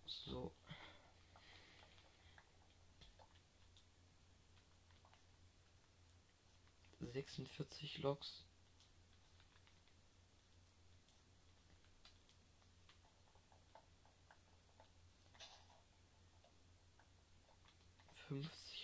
[0.06, 0.52] So.
[7.00, 8.44] 46 Loks.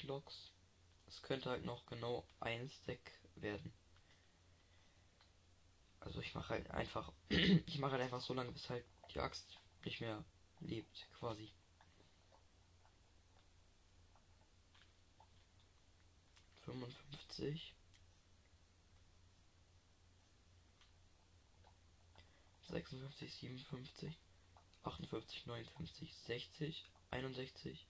[0.07, 0.53] Loks.
[1.07, 3.73] Es könnte halt noch genau ein Stack werden.
[6.01, 9.59] Also ich mache halt einfach, ich mache halt einfach so lange, bis halt die Axt
[9.85, 10.25] nicht mehr
[10.61, 11.53] lebt, quasi.
[16.65, 17.75] Fünfundfünfzig.
[22.69, 24.19] Sechsundfünfzig, siebenundfünfzig,
[24.83, 27.87] achtundfünfzig, neunundfünfzig, sechzig, einundsechzig.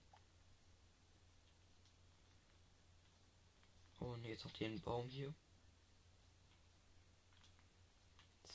[3.99, 5.33] Und jetzt noch den Baum hier.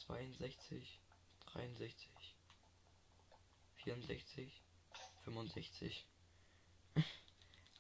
[0.07, 1.01] 62,
[1.47, 2.35] 63,
[3.85, 4.63] 64,
[5.25, 6.07] 65.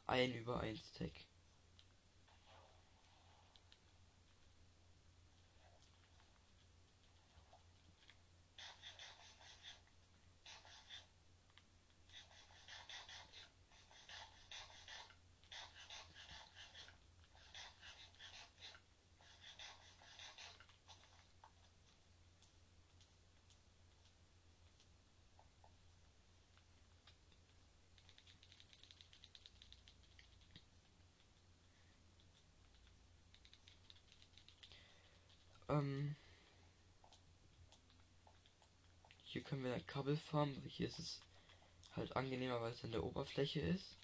[0.06, 1.12] ein über ein Stack.
[35.82, 36.16] Ähm,
[39.24, 40.62] hier können wir ein Kabel farmen.
[40.68, 41.20] Hier ist es
[41.96, 43.96] halt angenehmer, weil es an der Oberfläche ist.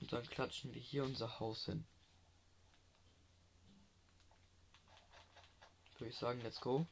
[0.00, 1.86] Und dann klatschen wir hier unser Haus hin.
[5.98, 6.86] Würde ich sagen, let's go.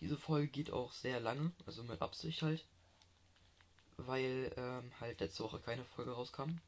[0.00, 2.64] Diese Folge geht auch sehr lange, also mit Absicht halt
[3.96, 6.60] weil ähm, halt letzte Woche keine Folge rauskam.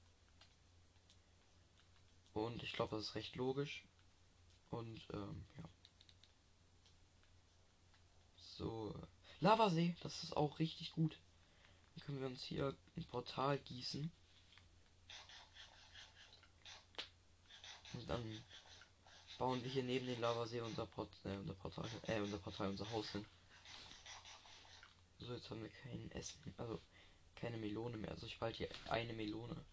[2.33, 3.85] Und ich glaube, das ist recht logisch.
[4.71, 5.65] Und ähm, ja.
[8.57, 8.95] So.
[9.41, 11.17] Lavasee, das ist auch richtig gut.
[11.95, 14.11] Dann können wir uns hier ein Portal gießen.
[17.95, 18.45] Und dann
[19.39, 22.91] bauen wir hier neben den Lavasee unser, Port äh, unser Portal, äh, unser Portal, unser
[22.91, 23.25] Haus hin.
[25.21, 26.55] So, jetzt haben wir kein Essen.
[26.57, 26.81] Also,
[27.39, 28.11] keine Melone mehr.
[28.11, 29.65] Also ich bald hier eine Melone.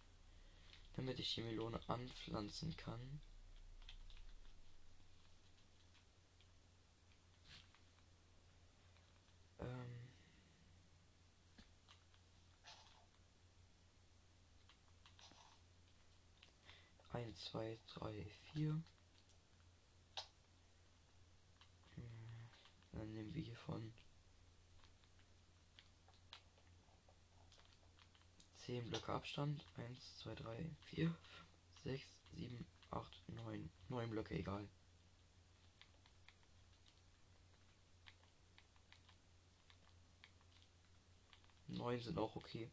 [0.95, 3.21] Damit ich die Melone anpflanzen kann.
[9.59, 10.07] Ähm.
[17.11, 18.81] Eins, zwei, drei, vier.
[21.95, 22.03] Hm,
[22.91, 23.93] dann nehmen wir hiervon
[28.65, 29.63] 10 Blöcke Abstand.
[29.77, 31.15] 1, 2, 3, 4,
[31.83, 32.03] 6,
[32.33, 33.69] 7, 8, 9.
[33.89, 34.67] 9 Blöcke, egal.
[41.67, 42.71] Neun sind auch okay.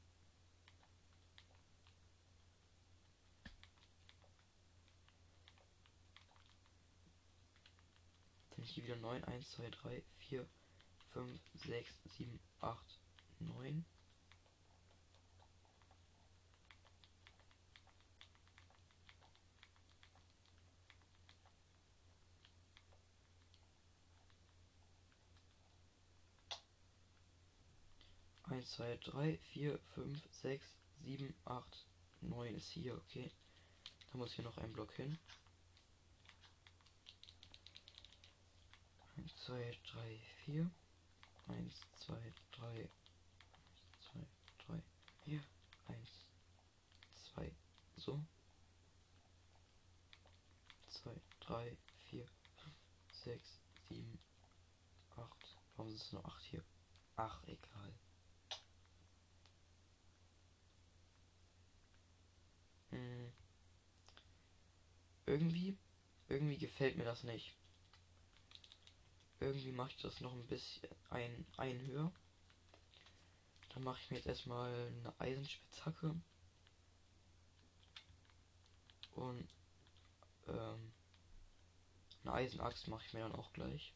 [8.57, 10.49] Dann hier wieder 9, 1, 2, 3, 4,
[11.13, 12.99] 5, 6, 7, 8,
[13.41, 13.85] 9.
[28.63, 30.65] 1, 2, 3, 4, 5, 6,
[31.05, 31.87] 7, 8,
[32.21, 33.29] 9 ist hier, okay.
[34.13, 35.19] Da muss hier noch ein Block hin.
[39.17, 40.71] 1, 2, 3, 4.
[41.49, 41.75] 1,
[42.07, 42.89] 2, 3,
[44.13, 44.21] 2,
[44.69, 44.83] 3,
[45.25, 45.43] 4,
[45.89, 46.09] 1,
[47.35, 47.53] 2,
[47.97, 48.21] so.
[51.03, 51.77] 2, 3,
[52.11, 52.29] 4,
[53.25, 54.19] 6, 7,
[55.17, 55.57] 8.
[55.75, 56.65] Warum sind es nur 8 hier?
[57.17, 57.93] Ach, egal.
[62.93, 63.33] Hm.
[65.27, 65.77] Irgendwie,
[66.29, 67.55] irgendwie gefällt mir das nicht.
[69.41, 72.13] Irgendwie mache ich das noch ein bisschen ein, ein höher.
[73.71, 76.15] Dann mache ich mir jetzt erstmal eine Eisenspitzhacke.
[79.15, 79.49] Und
[80.49, 80.93] ähm,
[82.25, 83.95] eine Eisenaxt mache ich mir dann auch gleich.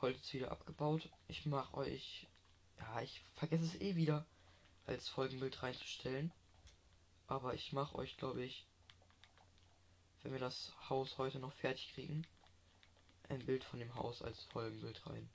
[0.00, 1.08] Holz wieder abgebaut.
[1.26, 2.26] Ich mache euch.
[2.78, 4.24] Ja, ich vergesse es eh wieder
[4.86, 6.32] als Folgenbild reinzustellen.
[7.26, 8.64] Aber ich mache euch, glaube ich,
[10.22, 12.26] wenn wir das Haus heute noch fertig kriegen,
[13.28, 15.28] ein Bild von dem Haus als Folgenbild rein.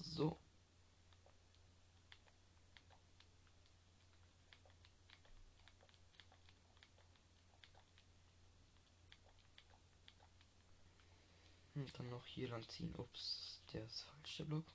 [0.00, 0.36] So.
[11.88, 12.94] Und dann noch hier lang ziehen.
[12.96, 14.66] Ups, der ist falsch, der Block.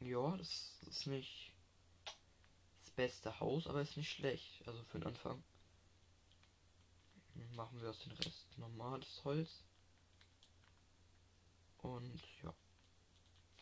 [0.00, 1.54] Ja, das ist nicht
[2.80, 4.68] das beste Haus, aber ist nicht schlecht.
[4.68, 5.42] Also für den Anfang.
[7.54, 9.64] Machen wir aus dem Rest normales Holz.
[11.78, 12.54] Und ja.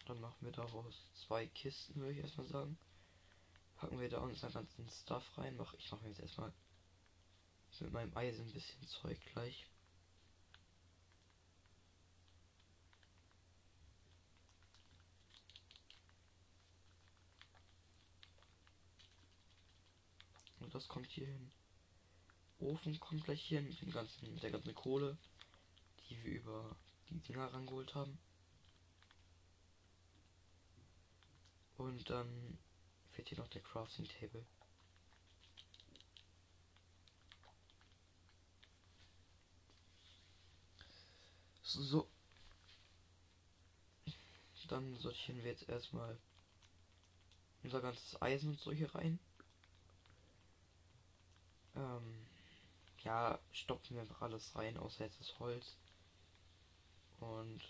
[0.07, 0.95] Dann machen wir daraus
[1.27, 2.79] zwei Kisten, würde ich erstmal sagen.
[3.77, 5.57] Packen wir da unseren ganzen Stuff rein.
[5.57, 6.53] Mach, ich mache jetzt erstmal
[7.81, 9.67] mit meinem Eisen ein bisschen Zeug gleich.
[20.61, 21.53] Und das kommt hier hin.
[22.61, 25.19] Ofen kommt gleich hier mit dem ganzen, mit der ganzen Kohle,
[26.09, 26.77] die wir über
[27.11, 28.19] die Dinger rangeholt haben.
[31.77, 32.59] Und dann
[33.13, 34.45] fehlt hier noch der Crafting Table.
[41.63, 42.09] So.
[44.69, 46.19] Dann sortieren wir jetzt erstmal
[47.63, 49.19] unser ganzes Eisen und so hier rein.
[51.77, 52.27] Ähm,
[53.05, 55.77] ja, stopfen wir einfach alles rein, außer jetzt das Holz.
[57.21, 57.63] Und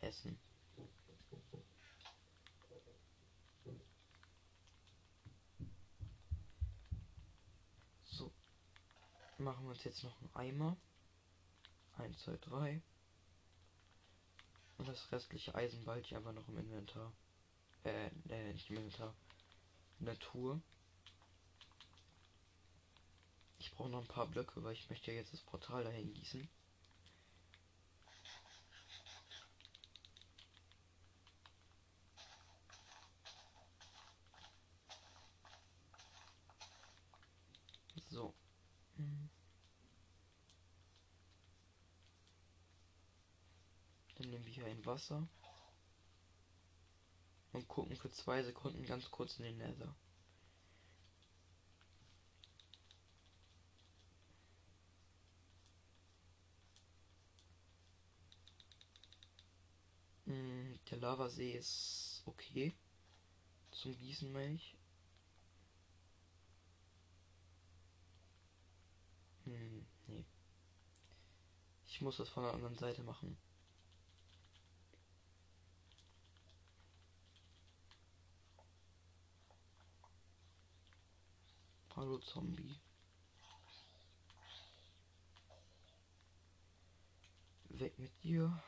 [0.00, 0.38] Essen.
[9.38, 10.76] Machen wir uns jetzt noch einen Eimer.
[11.96, 12.82] 1, 2, 3.
[14.78, 17.12] Und das restliche Eisen bald hier einfach noch im Inventar.
[17.84, 19.14] Äh, äh, nicht im Inventar.
[20.00, 20.60] Natur.
[23.58, 26.48] Ich brauche noch ein paar Blöcke, weil ich möchte ja jetzt das Portal dahin gießen.
[38.10, 38.34] So.
[38.96, 39.28] Hm.
[44.16, 45.26] Dann nehmen wir hier ein Wasser.
[47.52, 49.94] Und gucken für zwei Sekunden ganz kurz in den Nether.
[60.26, 62.74] Hm, der Lavasee ist okay.
[63.70, 64.76] Zum Gießen meine ich.
[69.44, 70.26] Hm, nee.
[71.86, 73.38] Ich muss das von der anderen Seite machen.
[81.98, 82.78] Hallo Zombie.
[87.70, 88.62] Weg mit dir.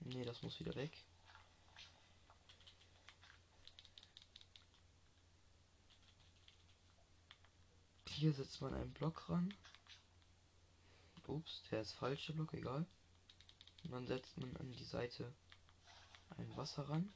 [0.00, 1.04] Nee, das muss wieder weg.
[8.16, 9.52] Hier setzt man einen Block ran.
[11.26, 12.86] Ups, der ist falsche Block, egal.
[13.84, 15.30] Und dann setzt man an die Seite
[16.38, 17.12] ein Wasser ran.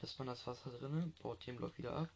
[0.00, 2.08] Lässt man das Wasser drinnen, baut den Block wieder ab.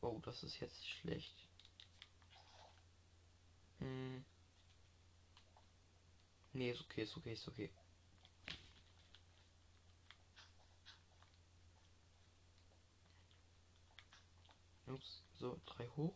[0.00, 1.34] Oh, das ist jetzt schlecht.
[3.80, 4.24] Hm.
[6.52, 7.68] Nee, ist okay, ist okay, ist okay.
[14.86, 16.14] Ups, so, drei hoch.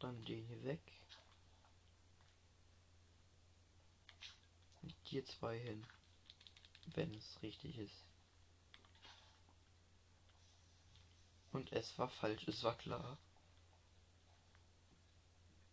[0.00, 0.80] Dann den hier weg.
[4.82, 5.86] Und hier zwei hin.
[6.94, 8.04] Wenn es richtig ist.
[11.52, 13.18] Und es war falsch, es war klar.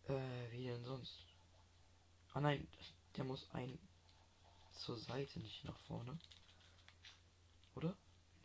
[0.08, 1.14] Äh, wie denn sonst?
[2.32, 2.66] Ah nein,
[3.16, 3.78] Der muss ein
[4.72, 6.18] zur Seite, nicht nach vorne.
[7.74, 7.96] Oder?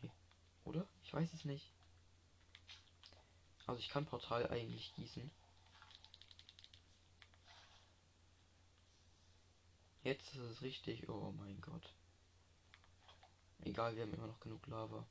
[0.02, 0.12] Nee.
[0.66, 0.88] Oder?
[1.04, 1.72] Ich weiß es nicht.
[3.68, 5.30] Also ich kann Portal eigentlich gießen.
[10.04, 11.08] Jetzt ist es richtig.
[11.10, 11.94] Oh mein Gott.
[13.62, 15.06] Egal, wir haben immer noch genug Lava.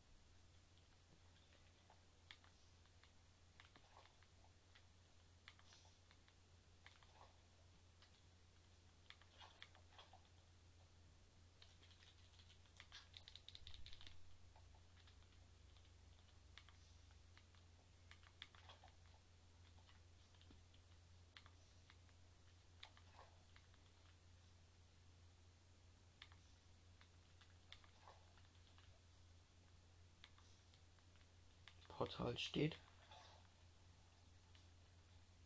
[32.08, 32.76] Portal steht.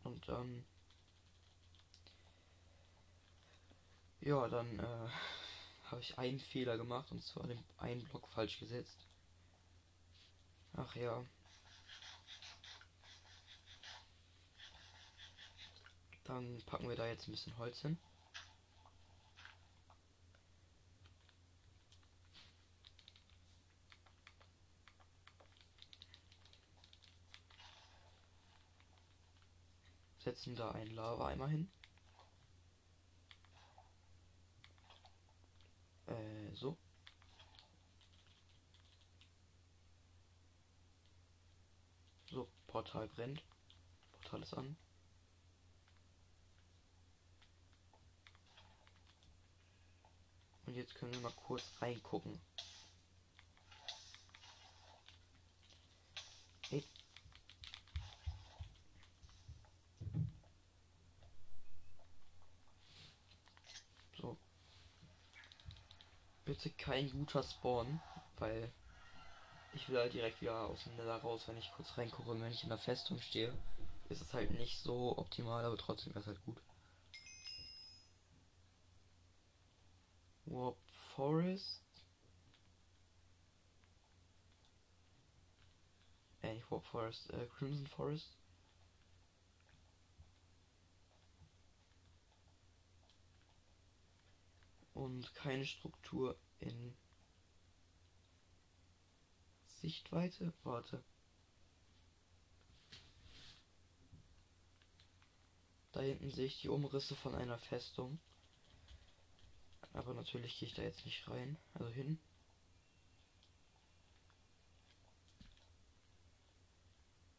[0.04, 0.64] Und ähm,
[4.20, 5.08] ja, dann äh,
[5.84, 9.06] habe ich einen Fehler gemacht und zwar den einen Block falsch gesetzt.
[10.74, 11.24] Ach ja.
[16.24, 17.98] Dann packen wir da jetzt ein bisschen Holz hin.
[30.22, 31.70] Setzen da einen Lava-Eimer hin.
[36.06, 36.76] Äh, so.
[42.30, 43.42] So, Portal brennt.
[44.12, 44.76] Portal ist an.
[50.66, 52.40] Und jetzt können wir mal kurz reingucken.
[56.70, 56.84] Hey,
[66.44, 68.00] bitte kein guter Spawn,
[68.38, 68.72] weil
[69.74, 72.52] ich will halt direkt wieder aus dem Nether raus, wenn ich kurz reingucke und wenn
[72.52, 73.52] ich in der Festung stehe,
[74.08, 76.60] ist es halt nicht so optimal, aber trotzdem wäre es halt gut.
[80.44, 80.76] Warp
[81.14, 81.80] Forest.
[86.42, 88.36] Äh, nicht Warp Forest, äh, Crimson Forest.
[95.02, 96.94] Und keine Struktur in
[99.80, 100.52] Sichtweite.
[100.62, 101.02] Warte.
[105.90, 108.18] Da hinten sehe ich die Umrisse von einer Festung.
[109.92, 111.58] Aber natürlich gehe ich da jetzt nicht rein.
[111.74, 112.18] Also hin.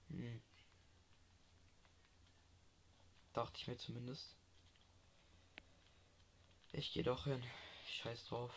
[0.09, 0.41] Hm.
[3.31, 4.42] Dachte ich mir zumindest.
[6.75, 7.43] Ich gehe doch hin.
[7.87, 8.51] Scheiß drauf.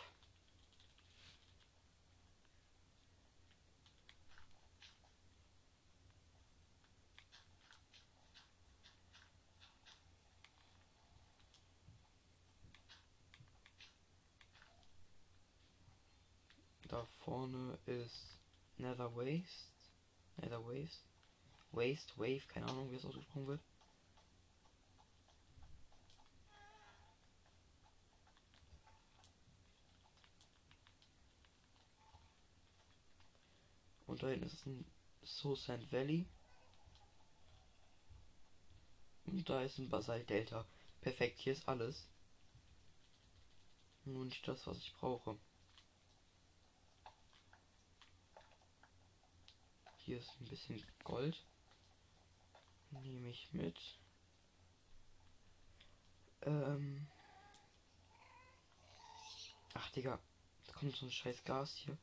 [16.87, 18.39] Da vorne ist
[18.77, 19.45] Nether Waste.
[20.37, 21.03] Nether Waste.
[21.71, 23.61] Waste, Wave, keine Ahnung, wie es ausgesprochen wird.
[34.17, 34.83] Und da hinten ist ein
[35.21, 36.25] So Sand Valley.
[39.25, 40.65] Und da ist ein Basalt Delta.
[41.01, 42.07] Perfekt, hier ist alles.
[44.05, 45.37] Nur nicht das, was ich brauche.
[49.97, 51.45] Hier ist ein bisschen Gold.
[52.89, 53.77] Nehme ich mit.
[56.41, 57.05] Ähm.
[59.75, 60.19] Ach, Digga.
[60.65, 61.95] Da kommt so ein scheiß Gas hier.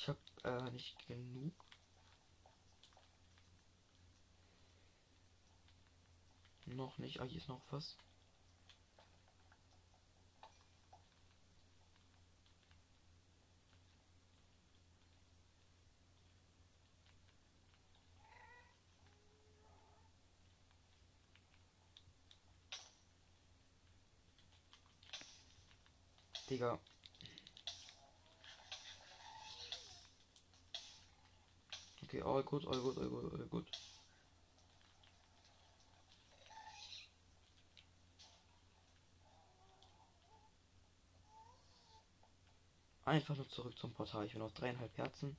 [0.00, 1.54] Ich habe äh, nicht genug.
[6.66, 7.20] Noch nicht.
[7.20, 7.96] Ah, hier ist noch was.
[26.48, 26.80] Digga.
[32.10, 33.66] Okay, all gut, all gut, all gut, all gut.
[43.04, 44.26] Einfach nur zurück zum Portal.
[44.26, 45.36] Ich bin auf dreieinhalb Herzen.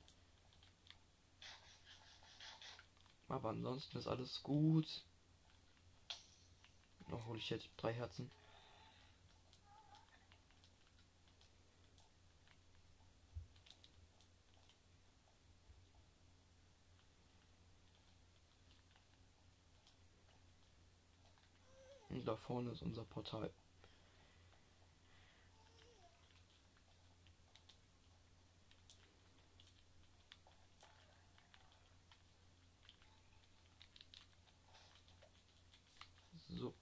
[3.28, 5.04] Aber ansonsten ist alles gut.
[7.08, 8.30] Noch hol ich jetzt drei Herzen.
[22.42, 23.52] Vorne ist unser Portal.
[36.48, 36.74] So.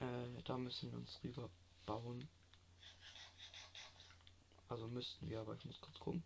[0.00, 1.50] Äh, da müssen wir uns rüber
[1.86, 2.28] bauen.
[4.68, 6.22] Also müssten wir, aber ich muss kurz gucken.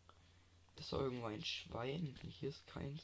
[0.77, 2.15] Ist da irgendwo ein Schwein?
[2.23, 3.03] Hier ist keins.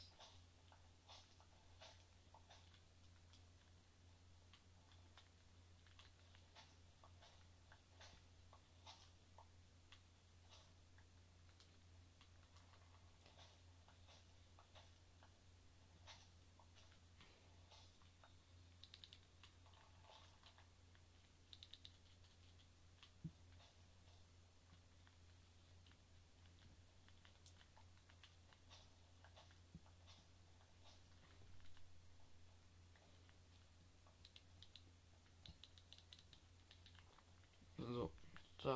[37.91, 38.11] So,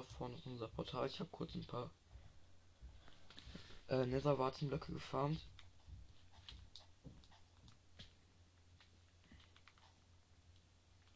[0.03, 1.07] vorne ist unser Portal.
[1.07, 1.91] Ich habe kurz ein paar
[3.89, 5.39] äh, Netherwarzenblöcke gefarmt.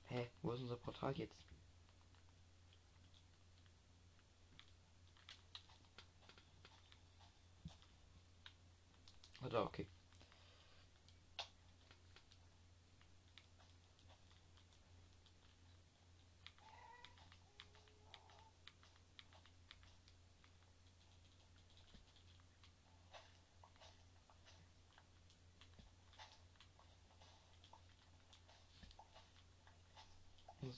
[0.07, 1.35] Hä, wo ist unser Portal jetzt?
[9.41, 9.87] Ah, da, okay.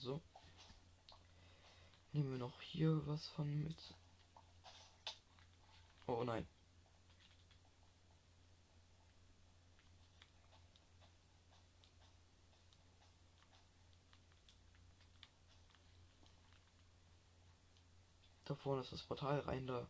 [0.00, 0.20] So.
[2.12, 3.94] Nehmen wir noch hier was von mit.
[6.06, 6.46] Oh nein.
[18.44, 19.86] Da vorne ist das Portal rein da.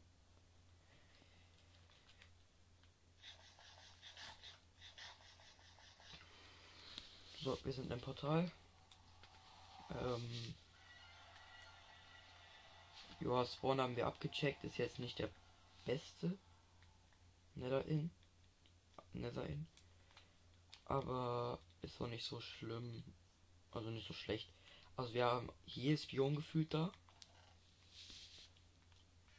[7.41, 8.51] So, wir sind im Portal.
[10.01, 10.55] Ähm,
[13.21, 14.65] ja, Spawn haben wir abgecheckt.
[14.65, 15.31] Ist jetzt nicht der
[15.85, 16.39] beste.
[17.55, 18.11] Nether in.
[19.13, 19.67] Nether in.
[20.87, 23.05] Aber ist auch nicht so schlimm.
[23.71, 24.51] Also nicht so schlecht.
[24.97, 26.93] Also wir haben jedes Biom gefühlt da.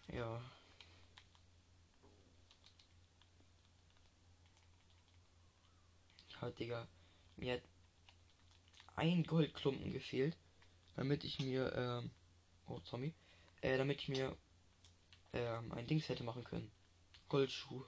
[0.08, 0.42] Ja.
[6.42, 6.88] Halt, Digga.
[7.38, 7.62] Mir hat
[8.96, 10.38] ein Goldklumpen gefehlt,
[10.96, 12.12] damit ich mir, ähm,
[12.68, 13.14] oh Zombie,
[13.62, 14.36] äh, damit ich mir
[15.34, 16.72] ähm, ein Dings hätte machen können.
[17.30, 17.86] Goldschuh.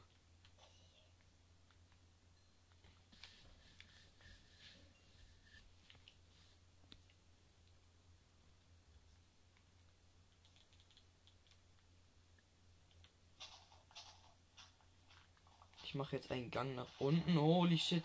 [15.83, 17.39] Ich mache jetzt einen Gang nach unten.
[17.39, 18.03] Holy shit.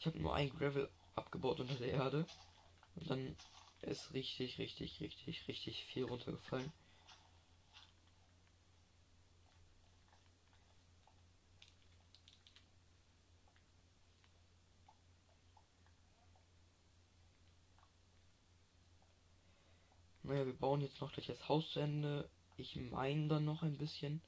[0.00, 2.26] Ich habe nur ein Gravel abgebaut unter der Erde.
[2.96, 3.36] Und dann
[3.82, 6.72] ist richtig, richtig, richtig, richtig viel runtergefallen.
[20.22, 22.28] Naja, wir bauen jetzt noch gleich das Haus zu Ende.
[22.58, 24.20] Ich meine dann noch ein bisschen.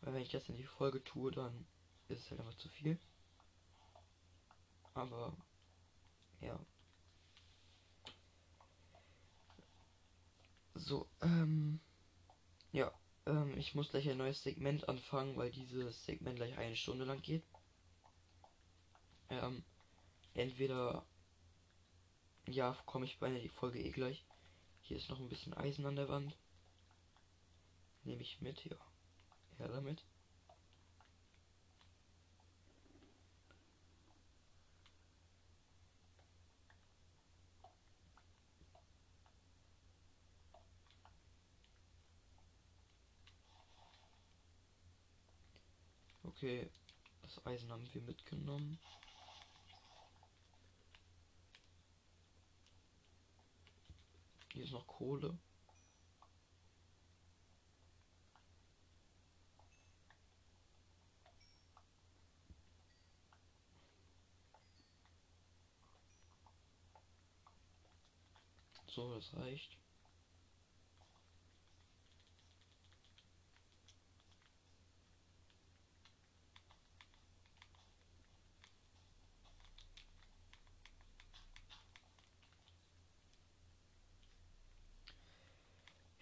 [0.00, 1.66] Weil wenn ich das in die Folge tue, dann
[2.08, 2.98] ist es halt einfach zu viel.
[4.94, 5.36] Aber
[6.40, 6.58] ja.
[10.80, 11.80] So, ähm.
[12.72, 12.92] Ja,
[13.26, 17.22] ähm, ich muss gleich ein neues Segment anfangen, weil dieses Segment gleich eine Stunde lang
[17.22, 17.44] geht.
[19.30, 19.64] Ähm,
[20.34, 21.06] entweder.
[22.48, 24.26] Ja, komme ich bei der Folge eh gleich.
[24.82, 26.36] Hier ist noch ein bisschen Eisen an der Wand.
[28.04, 28.76] Nehme ich mit, ja.
[29.58, 30.04] Ja, damit.
[46.42, 46.70] Okay,
[47.20, 48.78] das Eisen haben wir mitgenommen.
[54.54, 55.38] Hier ist noch Kohle.
[68.86, 69.76] So, das reicht.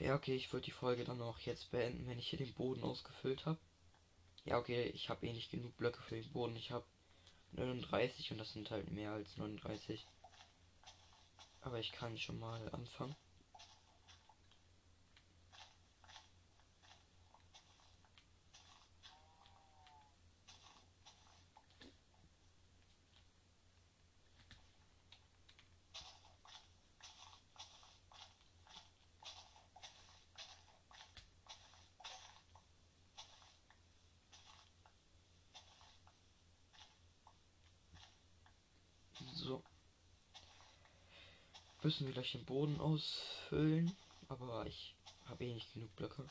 [0.08, 2.82] Ja, okay, ich würde die Folge dann auch jetzt beenden, wenn ich hier den Boden
[2.82, 3.58] ausgefüllt habe.
[4.46, 6.56] Ja, okay, ich habe eh nicht genug Blöcke für den Boden.
[6.56, 6.86] Ich habe
[7.52, 10.06] 39 und das sind halt mehr als 39.
[11.60, 13.14] Aber ich kann schon mal anfangen.
[39.34, 39.62] So.
[41.88, 43.96] Müssen wir gleich den Boden ausfüllen.
[44.28, 46.28] Aber ich habe eh nicht genug Blöcke.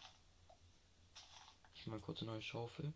[1.74, 2.94] Ich mal kurz eine neue Schaufel.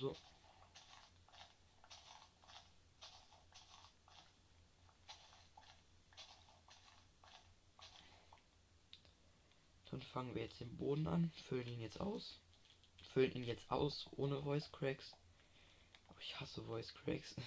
[0.00, 0.16] So.
[9.90, 12.38] Dann fangen wir jetzt den Boden an, füllen ihn jetzt aus.
[13.14, 15.14] Füllen ihn jetzt aus ohne Voice Cracks.
[16.08, 17.34] Aber ich hasse Voice Cracks.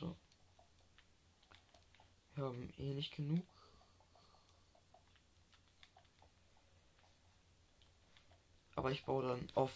[0.00, 0.16] So.
[2.34, 3.44] Wir haben eh nicht genug.
[8.76, 9.70] Aber ich baue dann auf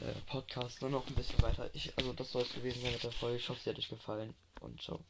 [0.00, 1.70] äh, Podcast nur noch ein bisschen weiter.
[1.72, 3.36] Ich, also das soll es gewesen sein mit der Folge.
[3.36, 5.04] Ich hoffe, sie hat euch gefallen und ciao.